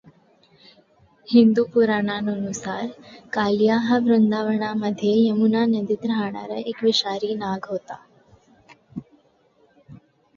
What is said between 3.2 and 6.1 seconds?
कालिया हा वृंदावनामध्ये यमुना नदीत